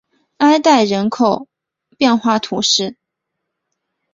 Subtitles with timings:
[0.37, 1.47] 埃代人口
[1.95, 2.97] 变化图示